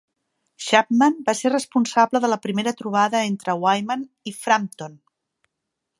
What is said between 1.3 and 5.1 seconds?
ser responsable de la primera trobada entre Wyman i Frampton.